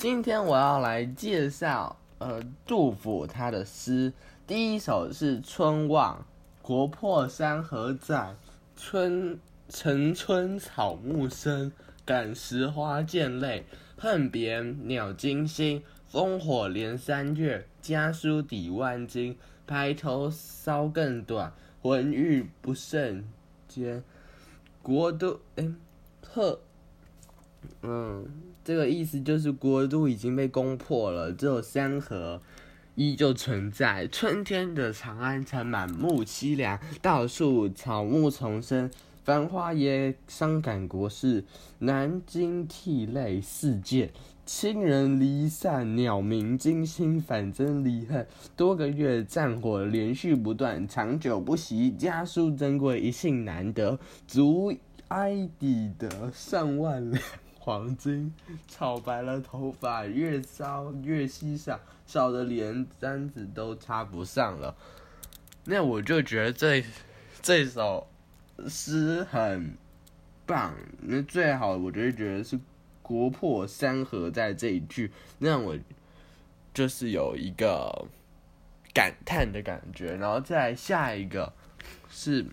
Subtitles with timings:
[0.00, 4.10] 今天我要来介绍呃杜甫他的诗，
[4.46, 6.16] 第一首是《春望》，
[6.66, 8.34] 国破山河在，
[8.74, 9.38] 春
[9.68, 11.70] 城春草木深，
[12.06, 13.66] 感时花溅泪，
[13.98, 19.36] 恨别鸟惊心，烽火连三月，家书抵万金，
[19.66, 23.22] 白头搔更短，浑欲不胜
[23.68, 24.02] 间，
[24.80, 25.70] 国都哎
[26.26, 26.58] 鹤。
[27.82, 28.26] 嗯，
[28.64, 32.40] 这个意思就是国都已经被攻破了，只有山河
[32.94, 34.06] 依旧存在。
[34.08, 38.90] 春天的长安城满目凄凉，到处草木丛生，
[39.24, 41.44] 繁花也伤感国事。
[41.78, 44.10] 南京涕泪四溅，
[44.44, 48.26] 亲人离散，鸟鸣惊心，反增离恨。
[48.56, 54.74] 多个月战火连续不断，长久不息，家书珍贵，一信难得，足
[55.08, 57.22] 哀抵得上万两。
[57.62, 58.32] 黄金
[58.66, 64.74] 草白了头发，越烧越稀少，少的连簪子都插不上了。
[65.64, 66.82] 那我就觉得这
[67.42, 68.08] 这首
[68.66, 69.76] 诗很
[70.46, 70.74] 棒。
[71.00, 72.58] 那最好我就觉得是
[73.02, 75.78] “国破山河在”这一句，让我
[76.72, 78.06] 就是有一个
[78.94, 80.16] 感叹的感觉。
[80.16, 81.52] 然后再下一个
[82.08, 82.46] 是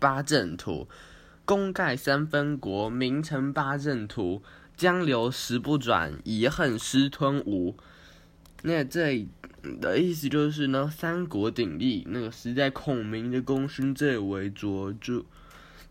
[0.00, 0.88] 八阵图。
[1.48, 4.42] 功盖三分国，名成八阵图。
[4.76, 7.74] 江流石不转，遗恨失吞吴。
[8.64, 9.26] 那这
[9.80, 15.24] 的意思就是呢，三国鼎立，那个时代孔明的功勋最为卓著。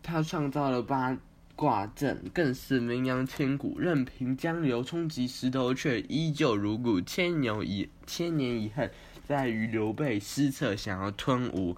[0.00, 1.18] 他创造了八
[1.56, 3.80] 卦阵，更是名扬千古。
[3.80, 7.00] 任凭江流冲击石头，却依旧如故。
[7.00, 8.88] 千年遗千年遗恨，
[9.26, 11.76] 在于刘备失策，想要吞吴。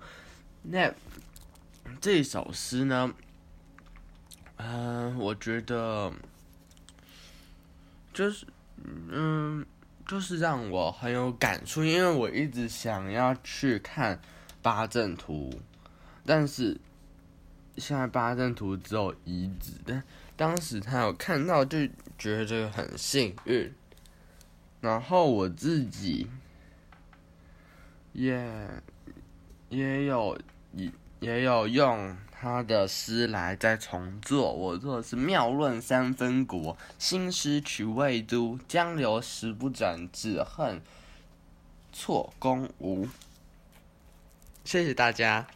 [0.65, 0.93] 那
[1.99, 3.15] 这首诗呢？
[4.63, 6.13] 嗯，我觉得
[8.13, 8.45] 就是，
[9.09, 9.65] 嗯，
[10.07, 14.21] 就是让我很有感触，因为我一直想要去看
[14.61, 15.51] 八阵图，
[16.27, 16.79] 但是
[17.79, 20.05] 现在八阵图只有遗址，但
[20.37, 21.87] 当时他有看到，就
[22.19, 23.73] 觉得很幸运。
[24.83, 26.27] 然后我自己
[28.13, 28.69] 也
[29.71, 30.39] 也有
[30.75, 30.91] 一
[31.21, 32.17] 也有用。
[32.43, 40.81] 他的诗来再重做，我做的是妙论三分国，新诗取魏都，江流石不转，只恨
[41.93, 43.07] 错公吴。
[44.65, 45.47] 谢谢大家。